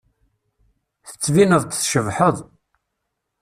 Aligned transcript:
Tettbineḍ-d 1.09 1.71
tcebḥeḍ. 1.73 2.37